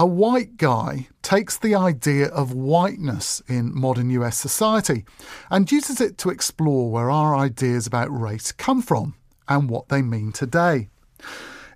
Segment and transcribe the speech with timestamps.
[0.00, 5.04] A white guy takes the idea of whiteness in modern US society
[5.50, 9.16] and uses it to explore where our ideas about race come from
[9.48, 10.88] and what they mean today.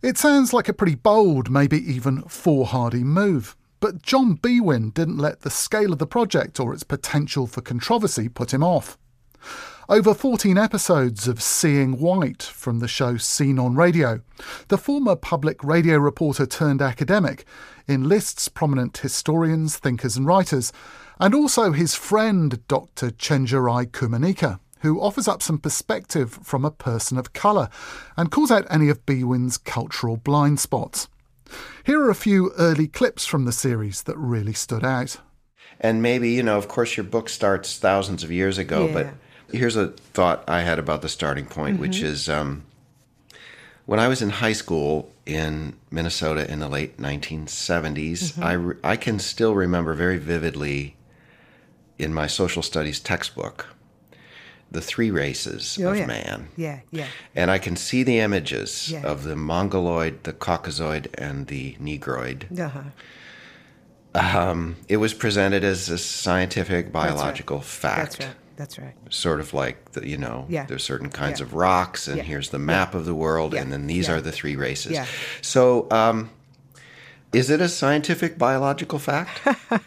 [0.04, 3.56] It sounds like a pretty bold, maybe even foolhardy move.
[3.80, 8.28] But John Biewen didn't let the scale of the project or its potential for controversy
[8.28, 8.98] put him off.
[9.88, 14.20] Over 14 episodes of Seeing White from the show Scene on Radio,
[14.68, 17.44] the former public radio reporter turned academic
[17.88, 20.72] enlists prominent historians, thinkers, and writers,
[21.20, 23.10] and also his friend Dr.
[23.10, 27.68] Chenjerai Kumanyika, who offers up some perspective from a person of colour
[28.16, 31.08] and calls out any of Biewen's cultural blind spots.
[31.84, 35.18] Here are a few early clips from the series that really stood out.
[35.80, 38.92] And maybe, you know, of course, your book starts thousands of years ago, Yeah.
[38.92, 39.14] but
[39.52, 42.64] here's a thought I had about the starting point, which is um,
[43.86, 48.96] when I was in high school in Minnesota in the late 1970s, I, re- I
[48.96, 50.96] can still remember very vividly
[51.98, 53.68] in my social studies textbook
[54.70, 56.06] the three races Oh, of yeah.
[56.06, 56.48] man.
[56.56, 57.06] Yeah, yeah.
[57.36, 59.02] And I can see the images Yeah.
[59.04, 62.46] of the Mongoloid, the Caucasoid, and the Negroid.
[62.58, 62.80] Uh-huh.
[64.88, 68.18] It was presented as a scientific, biological fact.
[68.18, 68.36] That's right.
[68.56, 68.94] That's right.
[69.10, 70.66] Sort of like, the, you know, Yeah.
[70.66, 71.46] there's certain kinds Yeah.
[71.46, 72.22] of rocks, and Yeah.
[72.24, 74.98] here's the map of the world, and then these are the three races.
[75.40, 76.30] So, um,
[77.32, 79.40] is it a scientific, biological fact?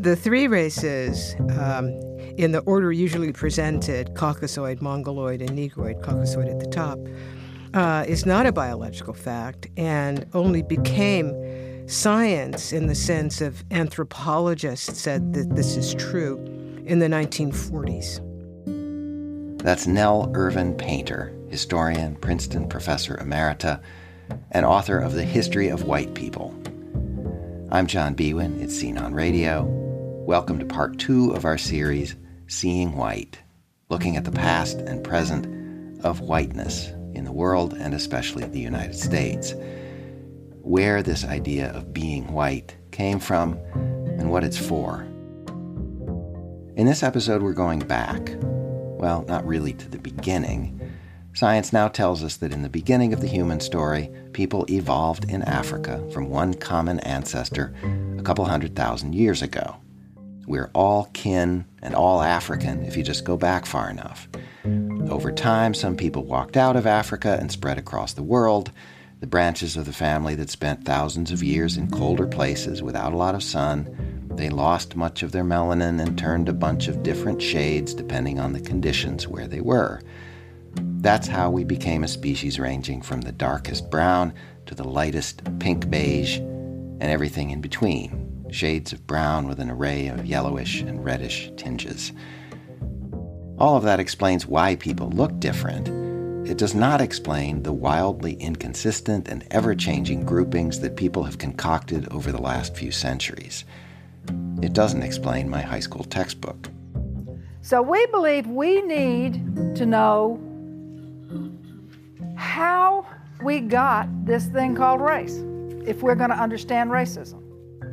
[0.00, 1.88] The three races, um,
[2.38, 6.98] in the order usually presented Caucasoid, Mongoloid, and Negroid, Caucasoid at the top,
[7.74, 11.34] uh, is not a biological fact and only became
[11.88, 16.36] science in the sense of anthropologists said that this is true
[16.84, 18.20] in the 1940s.
[19.62, 23.80] That's Nell Irvin Painter, historian, Princeton professor emerita,
[24.50, 26.54] and author of The History of White People.
[27.72, 28.60] I'm John Biewen.
[28.60, 29.64] It's Scene on Radio.
[30.26, 32.16] Welcome to part two of our series,
[32.48, 33.38] Seeing White,
[33.88, 38.94] looking at the past and present of whiteness in the world and especially the United
[38.94, 39.54] States.
[40.68, 43.54] Where this idea of being white came from
[44.18, 45.00] and what it's for.
[46.76, 48.36] In this episode, we're going back.
[48.42, 50.78] Well, not really to the beginning.
[51.32, 55.40] Science now tells us that in the beginning of the human story, people evolved in
[55.44, 57.74] Africa from one common ancestor
[58.18, 59.74] a couple hundred thousand years ago.
[60.46, 64.28] We're all kin and all African if you just go back far enough.
[65.08, 68.70] Over time, some people walked out of Africa and spread across the world.
[69.20, 73.16] The branches of the family that spent thousands of years in colder places without a
[73.16, 77.42] lot of sun, they lost much of their melanin and turned a bunch of different
[77.42, 80.00] shades depending on the conditions where they were.
[81.00, 84.32] That's how we became a species ranging from the darkest brown
[84.66, 90.06] to the lightest pink beige and everything in between shades of brown with an array
[90.06, 92.12] of yellowish and reddish tinges.
[93.58, 96.07] All of that explains why people look different.
[96.48, 102.10] It does not explain the wildly inconsistent and ever changing groupings that people have concocted
[102.10, 103.66] over the last few centuries.
[104.62, 106.70] It doesn't explain my high school textbook.
[107.60, 110.40] So we believe we need to know
[112.34, 113.06] how
[113.42, 115.36] we got this thing called race
[115.86, 117.42] if we're going to understand racism.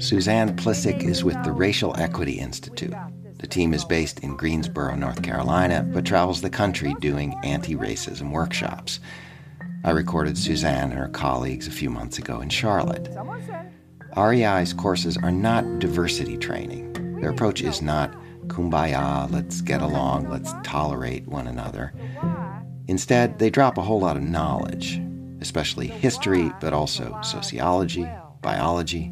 [0.01, 2.93] Suzanne Plihcik is with the Racial Equity Institute.
[3.37, 8.31] The team is based in Greensboro, North Carolina, but travels the country doing anti racism
[8.31, 8.99] workshops.
[9.83, 13.09] I recorded Suzanne and her colleagues a few months ago in Charlotte.
[14.17, 16.93] REI's courses are not diversity training.
[17.19, 18.15] Their approach is not
[18.47, 21.93] kumbaya, let's get along, let's tolerate one another.
[22.87, 25.01] Instead, they drop a whole lot of knowledge,
[25.41, 28.07] especially history, but also sociology,
[28.41, 29.11] biology.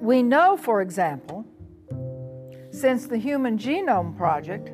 [0.00, 1.37] We know, for example,
[2.80, 4.70] since the Human Genome Project,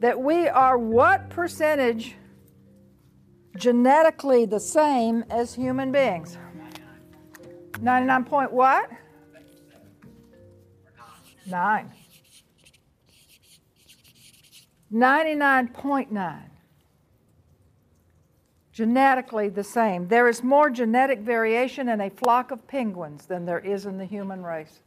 [0.00, 2.14] that we are what percentage
[3.56, 6.38] genetically the same as human beings?
[7.80, 8.90] 99 point what?
[11.46, 11.92] Nine.
[14.92, 16.42] 99.9.
[18.72, 20.08] genetically the same.
[20.08, 24.06] There is more genetic variation in a flock of penguins than there is in the
[24.06, 24.80] human race.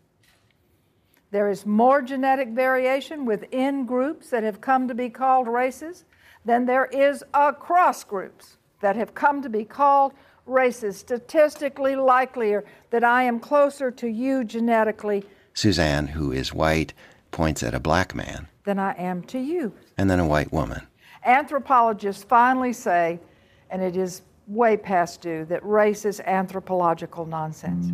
[1.34, 6.06] There is more genetic variation within groups that have come to be called races
[6.46, 10.14] than there is across groups that have come to be called
[10.46, 10.96] races.
[10.96, 15.24] Statistically likelier that I am closer to you genetically.
[15.56, 16.94] Suzanne, who is white,
[17.32, 18.48] points at a black man.
[18.64, 19.74] Than I am to you.
[19.98, 20.86] And then a white woman.
[21.26, 23.20] Anthropologists finally say,
[23.72, 27.90] and it is way past due, that race is anthropological nonsense.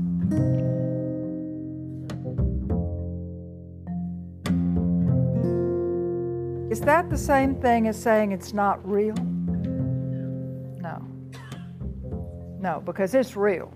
[6.80, 9.14] Is that the same thing as saying it's not real?
[10.80, 11.06] No.
[12.58, 13.70] No, because it's real.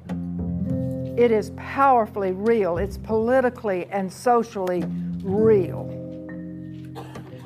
[1.17, 2.77] It is powerfully real.
[2.77, 4.85] It's politically and socially
[5.21, 5.89] real.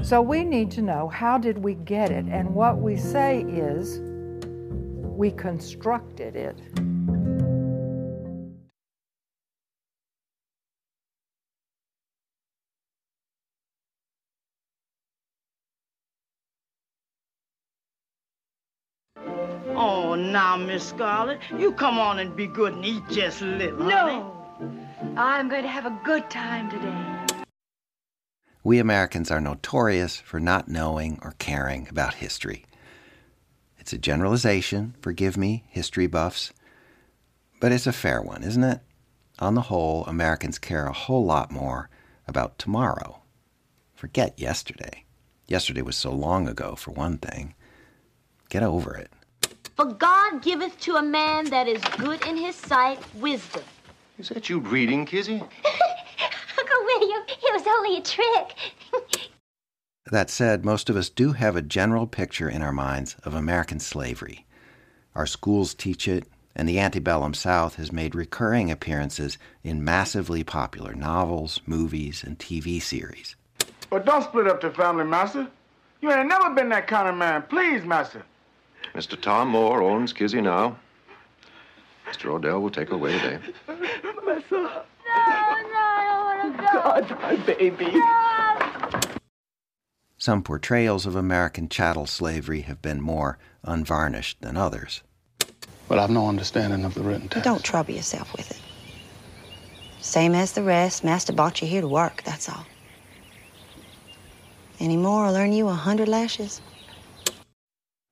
[0.03, 2.25] So we need to know how did we get it?
[2.27, 6.61] And what we say is we constructed it.
[20.77, 23.83] Miss Scarlet, you come on and be good and eat just a little.
[23.83, 24.31] No.
[25.17, 27.43] I'm going to have a good time today.
[28.63, 32.63] We Americans are notorious for not knowing or caring about history.
[33.79, 36.53] It's a generalization, forgive me, history buffs,
[37.59, 38.81] but it's a fair one, isn't it?
[39.39, 41.89] On the whole, Americans care a whole lot more
[42.27, 43.23] about tomorrow.
[43.95, 45.05] Forget yesterday.
[45.47, 47.55] Yesterday was so long ago, for one thing.
[48.49, 49.09] Get over it.
[49.77, 53.61] For God giveth to a man that is good in his sight wisdom.
[54.17, 55.35] Is that you reading, Kizzy?
[56.59, 59.29] Uncle William, it was only a trick.
[60.11, 63.79] that said, most of us do have a general picture in our minds of American
[63.79, 64.47] slavery.
[65.13, 66.23] Our schools teach it,
[66.55, 72.81] and the antebellum South has made recurring appearances in massively popular novels, movies, and TV
[72.81, 73.35] series.
[73.91, 75.47] But don't split up the family, Master.
[76.01, 77.43] You ain't never been that kind of man.
[77.43, 78.23] Please, Master.
[78.93, 79.19] Mr.
[79.19, 80.77] Tom Moore owns Kizzy now.
[82.07, 82.31] Mr.
[82.33, 83.39] Odell will take her away today.
[83.67, 84.63] My son.
[84.63, 86.73] No, no, I don't want to go.
[86.73, 88.01] God, my baby.
[90.17, 95.03] Some portrayals of American chattel slavery have been more unvarnished than others.
[95.87, 97.43] But I've no understanding of the written text.
[97.43, 98.59] Don't trouble yourself with it.
[100.01, 102.65] Same as the rest, Master brought you here to work, that's all.
[104.79, 106.61] Any more, I'll earn you a hundred lashes.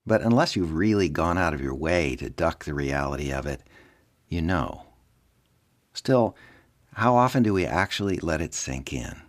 [0.08, 3.62] But unless you've really gone out of your way to duck the reality of it,
[4.28, 4.84] you know.
[5.94, 6.36] Still,
[6.94, 9.22] how often do we actually let it sink in?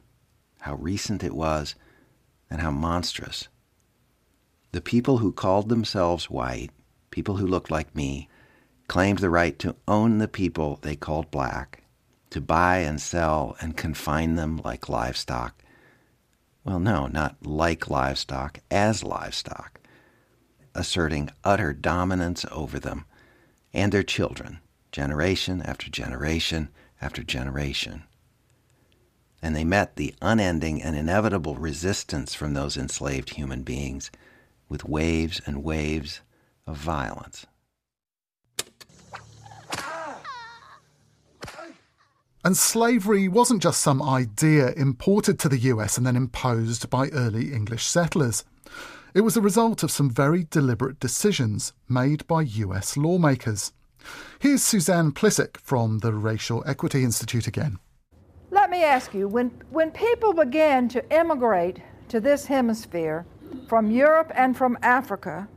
[0.60, 1.76] How recent it was,
[2.50, 3.48] and how monstrous.
[4.72, 6.70] The people who called themselves white,
[7.10, 8.28] people who looked like me,
[8.86, 11.84] claimed the right to own the people they called black,
[12.30, 15.62] to buy and sell and confine them like livestock.
[16.64, 19.75] Well, no, not like livestock, as livestock
[20.76, 23.04] asserting utter dominance over them
[23.72, 24.60] and their children,
[24.92, 26.68] generation after generation
[27.00, 28.04] after generation.
[29.42, 34.10] And they met the unending and inevitable resistance from those enslaved human beings
[34.68, 36.20] with waves and waves
[36.66, 37.46] of violence.
[42.46, 47.52] And slavery wasn't just some idea imported to the US and then imposed by early
[47.52, 48.44] English settlers.
[49.14, 53.72] It was a result of some very deliberate decisions made by US lawmakers.
[54.38, 57.78] Here's Suzanne Plihcik from the Racial Equity Institute again.
[58.50, 63.26] Let me ask you when, when people began to immigrate to this hemisphere
[63.68, 65.48] from Europe and from Africa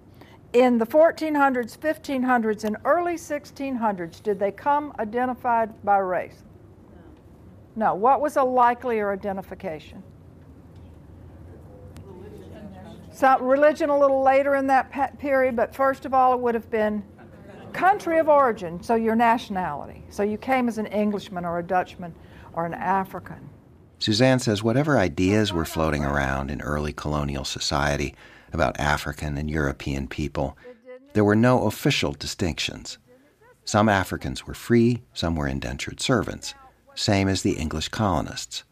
[0.53, 6.43] in the 1400s, 1500s, and early 1600s, did they come identified by race?
[7.75, 7.93] No.
[7.93, 10.01] What was a likelier identification?
[13.19, 16.71] So religion a little later in that period, but first of all, it would have
[16.71, 17.03] been
[17.73, 20.05] country of origin, so your nationality.
[20.09, 22.15] So you came as an Englishman or a Dutchman
[22.53, 23.49] or an African.
[23.97, 28.15] Suzanne says whatever ideas were floating around in early colonial society
[28.53, 30.57] about African and European people,
[31.11, 32.99] there were no official distinctions.
[33.65, 36.53] Some Africans were free, some were indentured servants,
[36.95, 38.63] same as the English colonists.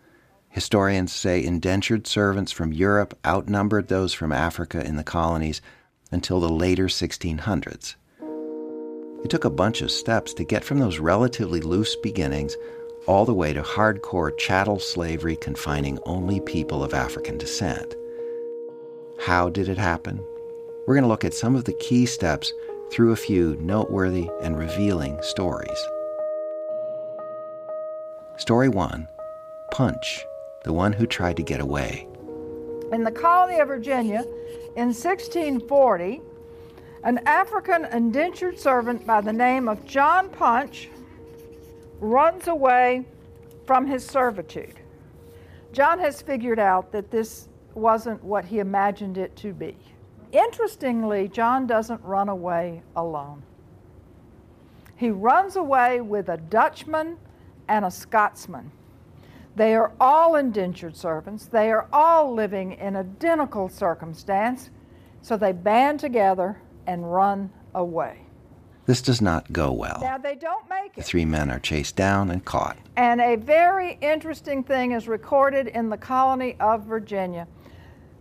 [0.58, 5.62] Historians say indentured servants from Europe outnumbered those from Africa in the colonies
[6.12, 7.94] until the later 1600s.
[9.24, 12.56] It took a bunch of steps to get from those relatively loose beginnings
[13.06, 17.94] all the way to hardcore chattel slavery confining only people of African descent.
[19.28, 20.18] How did it happen?
[20.88, 22.52] We're going to look at some of the key steps
[22.92, 25.88] through a few noteworthy and revealing stories.
[28.38, 29.08] Story 1
[29.70, 30.26] Punch,
[30.68, 32.08] the one who tried to get away.
[32.92, 34.24] In the colony of Virginia
[34.76, 36.22] in 1640,
[37.04, 40.90] an African indentured servant by the name of John Punch
[42.00, 43.06] runs away
[43.66, 44.76] from his servitude.
[45.72, 49.76] John has figured out that this wasn't what he imagined it to be.
[50.32, 53.42] Interestingly, John doesn't run away alone.
[54.98, 57.18] He runs away with a Dutchman
[57.68, 58.72] and a Scotsman.
[59.58, 61.48] They are all indentured servants.
[61.48, 64.70] They are all living in identical circumstance.
[65.24, 68.22] So they band together and run away.
[68.86, 69.98] This does not go well.
[70.00, 70.98] Now, they don't make it.
[70.98, 72.78] The three men are chased down and caught.
[72.98, 77.48] And a very interesting thing is recorded in the colony of Virginia.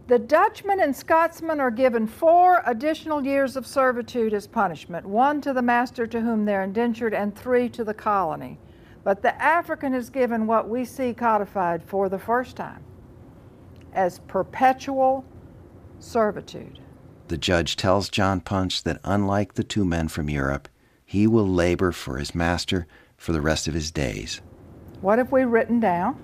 [0.07, 5.53] The Dutchmen and Scotsmen are given four additional years of servitude as punishment one to
[5.53, 8.59] the master to whom they're indentured, and three to the colony.
[9.07, 12.83] But the African is given what we see codified for the first time
[13.95, 15.25] as perpetual
[16.01, 16.81] servitude.
[17.29, 20.69] The judge tells John Punch that unlike the two men from Europe,
[21.05, 24.41] he will labor for his master for the rest of his days.
[25.03, 26.21] What have we written down?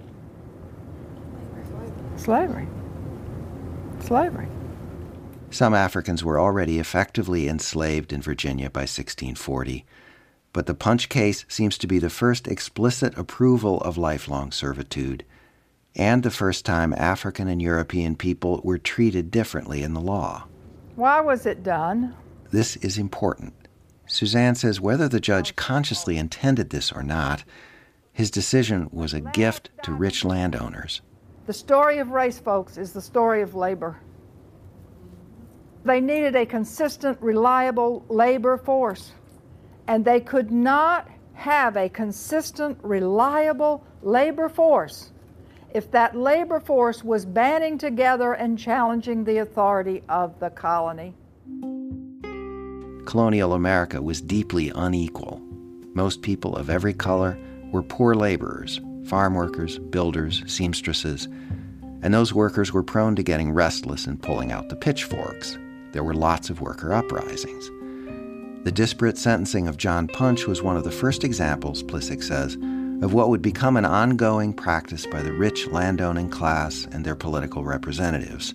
[2.16, 2.66] Slavery.
[4.00, 4.48] Slavery.
[5.52, 9.84] Some Africans were already effectively enslaved in Virginia by 1640,
[10.52, 15.24] but the Punch case seems to be the first explicit approval of lifelong servitude,
[15.94, 20.46] and the first time African and European people were treated differently in the law.
[20.96, 22.14] Why was it done?
[22.50, 23.54] This is important.
[24.06, 27.44] Suzanne says whether the judge consciously intended this or not,
[28.12, 31.00] his decision was a gift to rich landowners.
[31.46, 33.98] The story of race, folks, is the story of labor.
[35.84, 39.12] They needed a consistent, reliable labor force,
[39.86, 45.12] and they could not have a consistent, reliable labor force
[45.74, 51.14] if that labor force was banding together and challenging the authority of the colony.
[53.06, 55.40] Colonial America was deeply unequal.
[55.94, 57.38] Most people of every color
[57.70, 61.26] were poor laborers farm workers, builders, seamstresses.
[62.02, 65.58] And those workers were prone to getting restless and pulling out the pitchforks.
[65.90, 67.68] There were lots of worker uprisings.
[68.64, 72.54] The disparate sentencing of John Punch was one of the first examples, Plihcik says,
[73.02, 77.64] of what would become an ongoing practice by the rich landowning class and their political
[77.64, 78.54] representatives.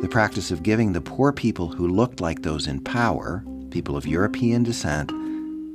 [0.00, 4.06] The practice of giving the poor people who looked like those in power, people of
[4.06, 5.10] European descent,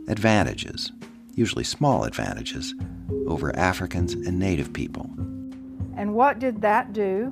[0.08, 0.94] advantages,
[1.36, 2.74] usually small advantages,
[3.28, 5.10] over Africans and Native people.
[5.98, 7.30] And what did that do?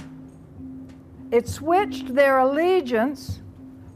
[1.32, 3.40] It switched their allegiance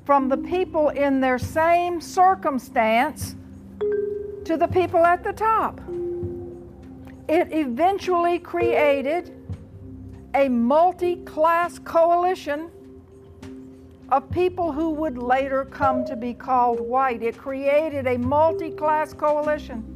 [0.05, 3.35] from the people in their same circumstance
[4.45, 5.79] to the people at the top.
[7.29, 9.31] It eventually created
[10.33, 12.69] a multi class coalition
[14.09, 17.23] of people who would later come to be called white.
[17.23, 19.89] It created a multi class coalition.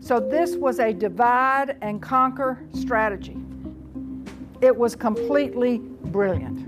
[0.00, 3.36] So, this was a divide and conquer strategy.
[4.60, 6.65] It was completely brilliant.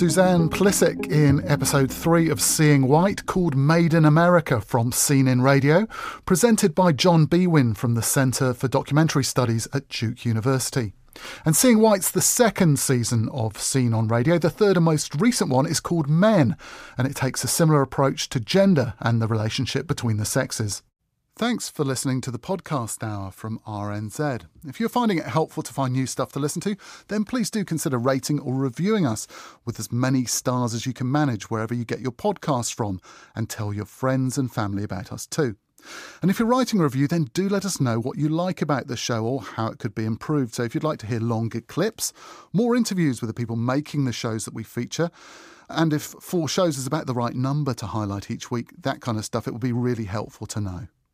[0.00, 5.42] Suzanne Plihcik in episode 3 of Seeing White, called Made in America from Scene on
[5.42, 5.86] Radio,
[6.24, 10.94] presented by John Biewen from the Centre for Documentary Studies at Duke University.
[11.44, 14.38] And Seeing White's the second season of Scene on Radio.
[14.38, 16.56] The third and most recent one is called Men,
[16.96, 20.82] and it takes a similar approach to gender and the relationship between the sexes.
[21.36, 24.42] Thanks for listening to the podcast hour from RNZ.
[24.66, 26.76] If you're finding it helpful to find new stuff to listen to,
[27.08, 29.26] then please do consider rating or reviewing us
[29.64, 33.00] with as many stars as you can manage wherever you get your podcasts from,
[33.34, 35.56] and tell your friends and family about us too.
[36.20, 38.88] And if you're writing a review, then do let us know what you like about
[38.88, 40.54] the show or how it could be improved.
[40.54, 42.12] So if you'd like to hear longer clips,
[42.52, 45.10] more interviews with the people making the shows that we feature,
[45.70, 49.16] and if four shows is about the right number to highlight each week, that kind
[49.16, 50.88] of stuff, it would be really helpful to know.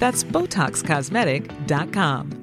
[0.00, 2.39] That's BotoxCosmetic.com.